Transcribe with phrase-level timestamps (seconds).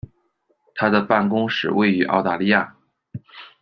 [0.73, 2.75] 它的办公室位于澳大利亚。